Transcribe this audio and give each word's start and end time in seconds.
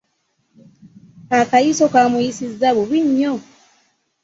Akayiso 1.39 1.85
kamuyisizza 1.93 2.67
bubi 2.75 2.99
nnyo 3.05 3.33